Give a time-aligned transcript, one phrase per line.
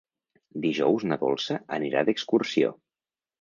[0.63, 2.73] Dijous na Dolça anirà d'excursió.